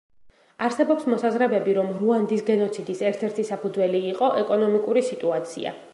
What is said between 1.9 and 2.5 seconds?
რუანდის